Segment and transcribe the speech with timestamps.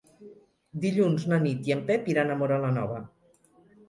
[0.85, 2.99] Dilluns na Nit i en Pep iran a Móra la Nova.